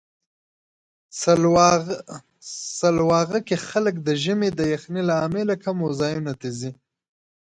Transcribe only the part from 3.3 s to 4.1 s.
کې خلک د